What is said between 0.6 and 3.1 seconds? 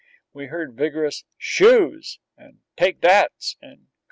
vigorous "Shoos!" and "Take